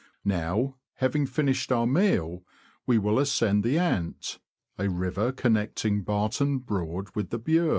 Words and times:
Now, 0.25 0.77
having 0.95 1.27
finished 1.27 1.71
our 1.71 1.85
meal, 1.85 2.43
we 2.87 2.97
will 2.97 3.19
ascend 3.19 3.63
the 3.63 3.77
Ant, 3.77 4.39
a 4.79 4.89
river 4.89 5.31
connecting 5.31 6.01
Barton 6.01 6.57
Broad 6.57 7.15
with 7.15 7.29
the 7.29 7.37
Bure. 7.37 7.69